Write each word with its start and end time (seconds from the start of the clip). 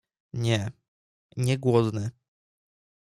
Nie, 0.33 0.71
nie 1.37 1.57
głodny. 1.57 2.11